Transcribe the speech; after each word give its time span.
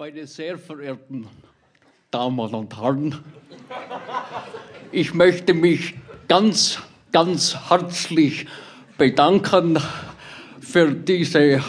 Meine 0.00 0.28
sehr 0.28 0.58
verehrten 0.58 1.26
Damen 2.12 2.54
und 2.54 2.80
Herren, 2.80 3.16
ich 4.92 5.12
möchte 5.12 5.54
mich 5.54 5.94
ganz, 6.28 6.78
ganz 7.10 7.68
herzlich 7.68 8.46
bedanken 8.96 9.76
für 10.60 10.92
diese, 10.92 11.60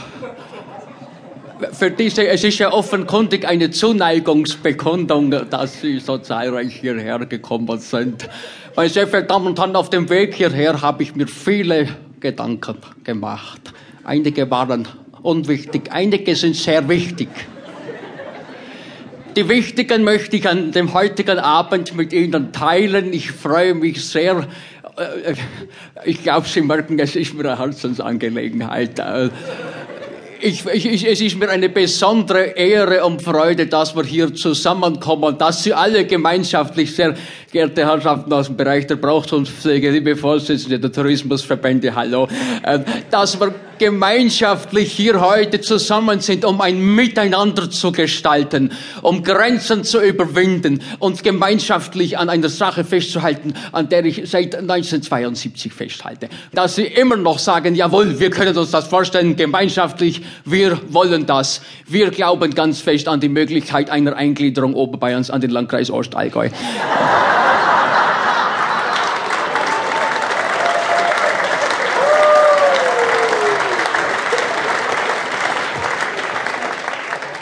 für 1.72 1.90
diese, 1.90 2.28
es 2.28 2.44
ist 2.44 2.60
ja 2.60 2.72
offenkundig 2.72 3.48
eine 3.48 3.72
Zuneigungsbekundung, 3.72 5.32
dass 5.50 5.82
Sie 5.82 5.98
so 5.98 6.20
zahlreich 6.20 6.76
hierher 6.82 7.26
gekommen 7.26 7.80
sind. 7.80 8.30
Meine 8.76 8.90
sehr 8.90 9.08
verehrten 9.08 9.30
Damen 9.30 9.48
und 9.48 9.60
Herren, 9.60 9.76
auf 9.76 9.90
dem 9.90 10.08
Weg 10.08 10.36
hierher 10.36 10.80
habe 10.84 11.02
ich 11.02 11.16
mir 11.16 11.28
viele 11.28 11.88
Gedanken 12.20 12.78
gemacht. 13.04 13.74
Einige 14.04 14.52
waren 14.52 14.88
unwichtig, 15.24 15.92
einige 15.92 16.36
sind 16.36 16.56
sehr 16.56 16.88
wichtig. 16.88 17.30
Die 19.40 19.48
wichtigen 19.48 20.04
möchte 20.04 20.36
ich 20.36 20.50
an 20.50 20.74
dem 20.74 20.94
heutigen 20.94 21.40
Abend 21.40 21.96
mit 21.96 22.12
Ihnen 22.12 22.52
teilen. 22.52 23.14
Ich 23.14 23.32
freue 23.32 23.74
mich 23.74 24.04
sehr. 24.04 24.46
Äh, 24.98 25.34
ich 26.04 26.22
glaube, 26.22 26.46
Sie 26.46 26.60
merken, 26.60 27.00
es 27.00 27.16
ist 27.16 27.34
mir 27.34 27.46
eine 27.46 27.58
Herzensangelegenheit. 27.58 29.00
Äh, 29.00 29.30
ich, 30.42 30.66
ich, 30.66 31.08
es 31.08 31.22
ist 31.22 31.40
mir 31.40 31.50
eine 31.50 31.70
besondere 31.70 32.48
Ehre 32.48 33.06
und 33.06 33.22
Freude, 33.22 33.68
dass 33.68 33.96
wir 33.96 34.04
hier 34.04 34.36
zusammenkommen, 34.36 35.38
dass 35.38 35.64
Sie 35.64 35.74
alle 35.74 36.04
gemeinschaftlich, 36.06 36.94
sehr 36.94 37.16
geehrte 37.52 37.86
Herrschaften 37.86 38.32
aus 38.32 38.48
dem 38.48 38.58
Bereich 38.58 38.86
der 38.88 38.96
Brauchtumspflege, 38.96 39.90
liebe 39.90 40.16
Vorsitzende 40.16 40.80
der 40.80 40.92
Tourismusverbände, 40.92 41.96
hallo, 41.96 42.28
äh, 42.64 42.80
dass 43.10 43.40
wir 43.40 43.54
gemeinschaftlich 43.80 44.92
hier 44.92 45.22
heute 45.22 45.62
zusammen 45.62 46.20
sind, 46.20 46.46
um 46.46 46.62
ein 46.62 46.80
Miteinander 46.96 47.70
zu 47.72 47.92
gestalten, 47.92 48.72
um 49.02 49.24
Grenzen 49.24 49.84
zu 49.84 50.02
überwinden 50.02 50.82
und 51.00 51.24
gemeinschaftlich 51.24 52.18
an 52.18 52.30
einer 52.30 52.50
Sache 52.50 52.84
festzuhalten, 52.84 53.54
an 53.72 53.90
der 53.90 54.06
ich 54.06 54.30
seit 54.30 54.56
1972 54.56 55.74
festhalte. 55.74 56.30
Dass 56.54 56.76
Sie 56.76 56.84
immer 56.84 57.16
noch 57.16 57.40
sagen, 57.40 57.74
jawohl, 57.74 58.20
wir 58.20 58.30
können 58.30 58.56
uns 58.58 58.72
das 58.72 58.88
vorstellen, 58.88 59.36
gemeinschaftlich, 59.38 60.22
wir 60.46 60.80
wollen 60.90 61.26
das. 61.26 61.62
Wir 61.88 62.12
glauben 62.12 62.54
ganz 62.54 62.82
fest 62.82 63.08
an 63.08 63.22
die 63.22 63.30
Möglichkeit 63.30 63.90
einer 63.90 64.16
Eingliederung 64.16 64.74
Oberbayerns 64.74 65.32
an 65.32 65.42
den 65.42 65.52
Landkreis 65.52 65.90
Ostallgäu. 65.90 66.50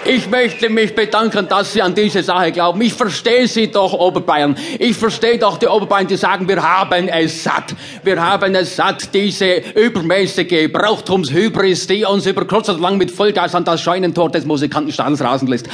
Ich 0.09 0.29
möchte 0.29 0.69
mich 0.69 0.95
bedanken, 0.95 1.49
dass 1.49 1.73
Sie 1.73 1.81
an 1.81 1.93
diese 1.93 2.23
Sache 2.23 2.53
glauben. 2.53 2.79
Ich 2.81 2.93
verstehe 2.93 3.45
Sie 3.45 3.69
doch, 3.69 3.91
Oberbayern. 3.91 4.55
Ich 4.79 4.95
verstehe 4.95 5.37
doch 5.37 5.57
die 5.57 5.67
Oberbayern, 5.67 6.07
die 6.07 6.15
sagen, 6.15 6.47
wir 6.47 6.63
haben 6.63 7.09
es 7.09 7.43
satt. 7.43 7.75
Wir 8.03 8.23
haben 8.23 8.55
es 8.55 8.77
satt, 8.77 9.13
diese 9.13 9.57
übermäßige 9.75 10.71
Brauchtumshybris, 10.71 11.87
die 11.87 12.05
uns 12.05 12.25
über 12.25 12.45
kurz 12.45 12.69
oder 12.69 12.79
lang 12.79 12.97
mit 12.97 13.11
Vollgas 13.11 13.53
an 13.53 13.65
das 13.65 13.81
Scheunentor 13.81 14.31
des 14.31 14.45
Musikantenstadels 14.45 15.19
rasen 15.19 15.49
lässt. 15.49 15.67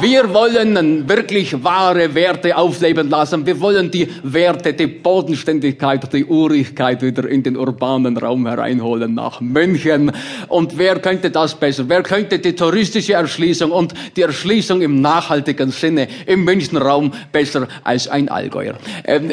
Wir 0.00 0.32
wollen 0.32 1.08
wirklich 1.08 1.64
wahre 1.64 2.14
Werte 2.14 2.56
aufleben 2.56 3.10
lassen. 3.10 3.44
Wir 3.44 3.60
wollen 3.60 3.90
die 3.90 4.08
Werte, 4.22 4.72
die 4.72 4.86
Bodenständigkeit, 4.86 6.12
die 6.12 6.24
Urigkeit 6.24 7.02
wieder 7.02 7.28
in 7.28 7.42
den 7.42 7.56
urbanen 7.56 8.16
Raum 8.16 8.46
hereinholen 8.46 9.14
nach 9.14 9.40
München. 9.40 10.12
Und 10.46 10.78
wer 10.78 11.00
könnte 11.00 11.30
das 11.30 11.54
besser? 11.54 11.84
Wer 11.88 12.02
könnte 12.02 12.38
die 12.38 12.54
touristische 12.54 13.14
Erschließung 13.14 13.72
und 13.72 13.92
die 14.16 14.22
Erschließung 14.22 14.82
im 14.82 15.00
nachhaltigen 15.00 15.70
Sinne 15.70 16.06
im 16.26 16.44
Münchner 16.44 16.82
Raum 16.82 17.12
besser 17.32 17.66
als 17.82 18.06
ein 18.06 18.28
Allgäuer? 18.28 18.74
Ähm, 19.04 19.32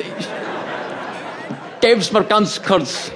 Geben's 1.82 2.12
mir 2.12 2.24
ganz 2.24 2.60
kurz 2.64 3.12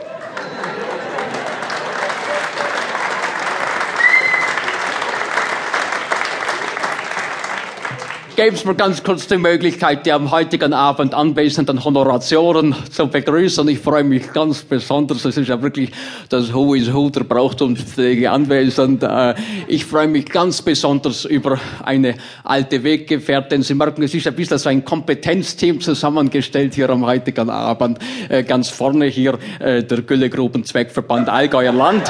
geben 8.39 8.55
Sie 8.55 8.65
mir 8.69 8.75
ganz 8.75 9.03
kurz 9.03 9.27
die 9.27 9.37
Möglichkeit, 9.37 10.05
die 10.05 10.13
am 10.13 10.31
heutigen 10.31 10.71
Abend 10.71 11.13
anwesenden 11.13 11.83
Honorationen 11.83 12.73
zu 12.89 13.07
begrüßen. 13.07 13.67
Ich 13.67 13.79
freue 13.79 14.05
mich 14.05 14.31
ganz 14.31 14.61
besonders. 14.61 15.25
Es 15.25 15.35
ist 15.35 15.49
ja 15.49 15.61
wirklich 15.61 15.91
das 16.29 16.53
Who 16.53 16.73
is 16.73 16.93
Who 16.93 17.09
der 17.09 17.25
Brauchtumspflege 17.25 18.31
anwesend. 18.31 19.03
Äh, 19.03 19.35
ich 19.67 19.83
freue 19.83 20.07
mich 20.07 20.27
ganz 20.27 20.61
besonders 20.61 21.25
über 21.25 21.59
eine 21.83 22.15
alte 22.45 22.81
Weggefährtin. 22.81 23.61
Sie 23.61 23.73
merken, 23.73 24.03
es 24.03 24.13
ist 24.13 24.25
ein 24.25 24.35
bisschen 24.35 24.57
so 24.57 24.69
ein 24.69 24.85
Kompetenzteam 24.85 25.81
zusammengestellt 25.81 26.75
hier 26.75 26.89
am 26.91 27.05
heutigen 27.05 27.49
Abend. 27.49 27.99
Äh, 28.29 28.43
ganz 28.43 28.69
vorne 28.69 29.07
hier 29.07 29.37
äh, 29.59 29.83
der 29.83 30.03
Güllegruben 30.03 30.63
Zweckverband 30.63 31.27
Allgäuer 31.27 31.73
Land. 31.73 32.09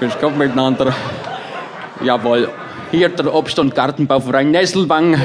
Grüß 0.00 0.14
Gott 0.20 0.36
miteinander. 0.36 0.92
Jawohl 2.02 2.48
hier 2.94 3.08
der 3.08 3.34
Obst- 3.34 3.58
und 3.58 3.74
Gartenbauverein 3.74 4.50
Nesselwang. 4.50 5.16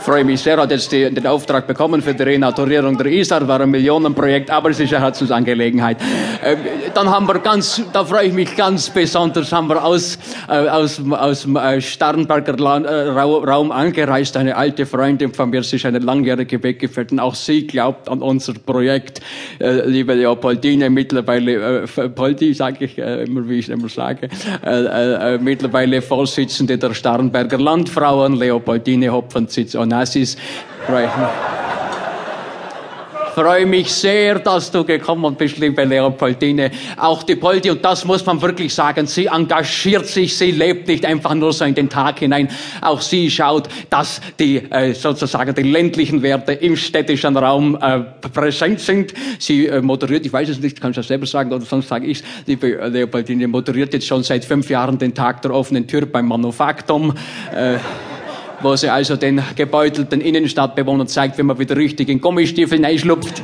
Freue 0.00 0.24
mich 0.24 0.40
sehr, 0.40 0.56
hat 0.56 0.70
jetzt 0.70 0.90
die, 0.92 1.12
den 1.12 1.26
Auftrag 1.26 1.66
bekommen 1.66 2.00
für 2.00 2.14
die 2.14 2.22
Renaturierung 2.22 2.96
der 2.96 3.06
Isar, 3.06 3.46
war 3.46 3.60
ein 3.60 3.70
Millionenprojekt, 3.70 4.50
aber 4.50 4.70
es 4.70 4.80
ist 4.80 4.92
eine 4.94 5.04
Herzensangelegenheit. 5.04 5.98
Äh, 6.42 6.56
dann 6.94 7.10
haben 7.10 7.26
wir 7.26 7.38
ganz, 7.38 7.82
da 7.92 8.04
freue 8.04 8.26
ich 8.26 8.32
mich 8.32 8.56
ganz 8.56 8.88
besonders, 8.90 9.52
haben 9.52 9.68
wir 9.68 9.84
aus, 9.84 10.18
äh, 10.48 10.68
aus, 10.68 11.00
aus 11.10 11.42
dem 11.42 11.56
äh, 11.56 11.80
Starnberger 11.80 12.56
La 12.56 12.78
äh, 12.78 13.08
Raum 13.10 13.70
angereist, 13.72 14.36
eine 14.36 14.56
alte 14.56 14.86
Freundin 14.86 15.32
von 15.34 15.50
mir, 15.50 15.62
sie 15.62 15.76
ist 15.76 15.84
eine 15.84 15.98
langjährige 15.98 16.62
Weggefährtin, 16.62 17.20
auch 17.20 17.34
sie 17.34 17.66
glaubt 17.66 18.08
an 18.08 18.22
unser 18.22 18.54
Projekt, 18.54 19.20
äh, 19.58 19.86
liebe 19.86 20.14
Leopoldine, 20.14 20.88
mittlerweile, 20.88 21.82
äh, 21.82 22.08
Poldi, 22.08 22.54
sage 22.54 22.86
ich 22.86 22.98
immer, 22.98 23.48
wie 23.48 23.58
ich 23.58 23.68
es 23.68 23.74
immer 23.74 23.88
sage, 23.88 24.28
äh, 24.64 25.38
mittlerweile 25.38 26.00
Vorsitzende 26.00 26.78
der 26.78 26.94
Starnberger 26.94 27.58
Landfrauen, 27.58 28.36
Leopoldine 28.36 29.10
Hopfensitz 29.10 29.74
und 29.74 29.89
Right 30.88 31.10
freue 33.40 33.64
mich 33.64 33.90
sehr, 33.90 34.38
dass 34.38 34.70
du 34.70 34.84
gekommen 34.84 35.34
bist, 35.34 35.56
liebe 35.56 35.82
Leopoldine. 35.84 36.70
Auch 36.98 37.22
die 37.22 37.36
Poldi, 37.36 37.70
und 37.70 37.82
das 37.82 38.04
muss 38.04 38.26
man 38.26 38.42
wirklich 38.42 38.74
sagen, 38.74 39.06
sie 39.06 39.26
engagiert 39.26 40.06
sich, 40.06 40.36
sie 40.36 40.50
lebt 40.50 40.88
nicht 40.88 41.06
einfach 41.06 41.34
nur 41.34 41.52
so 41.54 41.64
in 41.64 41.74
den 41.74 41.88
Tag 41.88 42.18
hinein. 42.18 42.48
Auch 42.82 43.00
sie 43.00 43.30
schaut, 43.30 43.68
dass 43.88 44.20
die 44.38 44.56
äh, 44.70 44.92
sozusagen 44.92 45.54
die 45.54 45.62
ländlichen 45.62 46.20
Werte 46.20 46.52
im 46.52 46.76
städtischen 46.76 47.34
Raum 47.34 47.78
äh, 47.80 48.00
präsent 48.28 48.80
sind. 48.80 49.14
Sie 49.38 49.68
äh, 49.68 49.80
moderiert, 49.80 50.26
ich 50.26 50.32
weiß 50.32 50.50
es 50.50 50.60
nicht, 50.60 50.78
kann 50.78 50.90
ich 50.90 50.96
das 50.96 51.08
selber 51.08 51.24
sagen, 51.24 51.50
oder 51.50 51.64
sonst 51.64 51.88
sage 51.88 52.08
ich 52.08 52.22
liebe 52.46 52.88
Leopoldine, 52.88 53.48
moderiert 53.48 53.94
jetzt 53.94 54.06
schon 54.06 54.22
seit 54.22 54.44
fünf 54.44 54.68
Jahren 54.68 54.98
den 54.98 55.14
Tag 55.14 55.40
der 55.40 55.54
offenen 55.54 55.86
Tür 55.86 56.04
beim 56.04 56.28
Manufaktum. 56.28 57.14
Äh, 57.54 57.78
wo 58.62 58.76
sie 58.76 58.88
also 58.88 59.16
den 59.16 59.42
gebeutelten 59.56 60.20
Innenstadtbewohnern 60.20 61.08
zeigt, 61.08 61.38
wie 61.38 61.42
man 61.42 61.58
wieder 61.58 61.76
richtig 61.76 62.08
in 62.08 62.20
Gummistiefeln 62.20 62.84
einschlupft. 62.84 63.42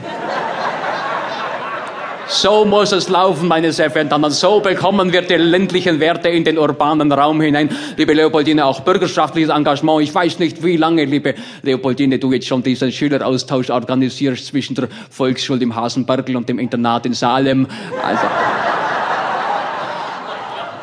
So 2.29 2.65
muss 2.65 2.91
es 2.91 3.09
laufen, 3.09 3.47
meine 3.47 3.71
sehr 3.71 3.89
verehrten 3.89 4.11
Damen. 4.11 4.33
So 4.33 4.59
bekommen 4.59 5.13
wir 5.13 5.23
die 5.23 5.37
ländlichen 5.37 6.01
Werte 6.01 6.29
in 6.29 6.43
den 6.43 6.59
urbanen 6.59 7.13
Raum 7.13 7.41
hinein. 7.41 7.71
Liebe 7.97 8.15
Leopoldine, 8.15 8.67
auch 8.67 8.81
bürgerschaftliches 8.81 9.51
Engagement. 9.51 10.03
Ich 10.03 10.13
weiß 10.13 10.41
nicht, 10.41 10.65
wie 10.65 10.77
lange, 10.77 11.05
liebe 11.05 11.37
Leopoldine, 11.63 12.19
du 12.19 12.33
jetzt 12.33 12.49
schon 12.49 12.65
diesen 12.65 12.91
Schüleraustausch 12.91 13.71
organisierst 13.71 14.45
zwischen 14.45 14.75
der 14.75 14.89
Volksschule 15.09 15.63
im 15.63 15.77
Hasenbergl 15.77 16.35
und 16.35 16.49
dem 16.49 16.59
Internat 16.59 17.07
in 17.07 17.15
Salem. 17.15 17.69
Also, 18.03 18.27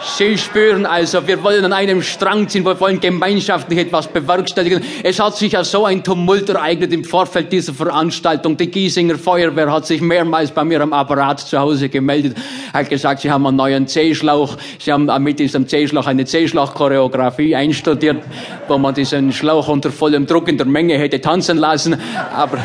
Sie 0.06 0.38
spüren 0.38 0.86
also, 0.86 1.26
wir 1.28 1.42
wollen 1.44 1.64
an 1.64 1.72
einem 1.72 2.02
Strang 2.02 2.50
ziehen, 2.50 2.66
wir 2.66 2.80
wollen 2.80 3.00
gemeinschaftlich 3.00 3.80
etwas 3.80 4.08
bewerkstelligen. 4.08 4.84
Es 5.02 5.20
hat 5.20 5.38
sich 5.38 5.54
ja 5.54 5.64
so 5.64 5.86
ein 5.86 6.04
Tumult 6.04 6.50
ereignet 6.50 6.92
im 6.92 7.06
Vorfeld 7.06 7.52
dieser 7.52 7.74
Veranstaltung. 7.74 8.58
Die 8.58 8.70
Giesinger 8.70 9.18
Feuerwehr 9.18 9.72
hat 9.72 9.86
sich 9.88 10.02
mehrmals 10.02 10.52
bei 10.52 10.64
mir 10.66 10.82
am 10.82 10.92
Apparat 10.92 11.40
zu 11.40 11.58
Hause 11.58 11.88
gemeldet, 11.88 12.38
hat 12.74 12.90
gesagt, 12.90 13.22
sie 13.22 13.32
haben 13.32 13.48
einen 13.48 13.58
neuen 13.58 13.88
C-Schlauch. 13.88 14.58
Sie 14.78 14.92
haben 14.92 15.10
mit 15.24 15.40
diesem 15.40 15.68
C-Schlauch 15.68 16.06
eine 16.06 16.26
C-Schlauch-Choreografie 16.26 17.56
einstudiert, 17.56 18.22
wo 18.68 18.78
man 18.78 18.94
diesen 18.94 19.32
Schlauch 19.32 19.70
unter 19.70 19.92
vollem 19.92 20.26
Druck 20.26 20.50
in 20.50 20.58
der 20.58 20.68
Menge 20.68 20.98
hätte 20.98 21.22
tanzen 21.22 21.58
lassen. 21.58 21.96
Aber 22.36 22.60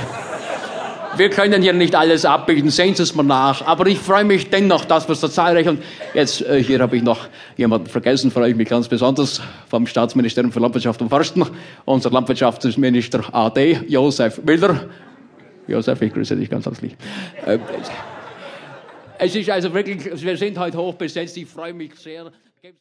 wir 1.19 1.31
können 1.31 1.62
hier 1.62 1.73
nicht 1.73 1.94
alles 1.94 2.25
abbilden, 2.25 2.70
sehen 2.70 2.94
Sie 2.94 3.03
es 3.03 3.15
mal 3.15 3.23
nach. 3.23 3.67
Aber 3.67 3.87
ich 3.87 3.99
freue 3.99 4.25
mich 4.25 4.50
dennoch, 4.50 4.85
dass 4.85 5.09
wir 5.09 5.15
so 5.15 5.29
zahlreich 5.29 5.69
und 5.69 5.82
jetzt 6.15 6.43
äh, 6.43 6.62
hier 6.62 6.81
habe 6.81 6.97
ich 6.97 7.03
noch 7.03 7.29
jemanden 7.56 7.87
vergessen, 7.88 8.31
freue 8.31 8.50
ich 8.50 8.56
mich 8.56 8.69
ganz 8.69 8.88
besonders 8.88 9.41
vom 9.69 9.87
Staatsministerium 9.87 10.53
für 10.53 10.61
Landwirtschaft 10.61 11.00
und 11.03 11.09
Forsten, 11.09 11.44
unser 11.85 12.11
Landwirtschaftsminister 12.11 13.35
AD, 13.35 13.81
Josef 13.88 14.43
Müller. 14.44 14.88
Josef, 15.67 16.00
ich 16.00 16.12
grüße 16.12 16.37
dich 16.37 16.49
ganz 16.49 16.67
herzlich. 16.67 16.97
Äh, 17.44 17.59
es 19.19 19.35
ist 19.35 19.50
also 19.50 19.75
wirklich, 19.75 20.05
wir 20.23 20.37
sind 20.37 20.59
heute 20.59 20.79
hoch 20.79 20.94
besetzt. 20.94 21.37
Ich 21.37 21.47
freue 21.47 21.75
mich 21.75 21.94
sehr. 21.97 22.31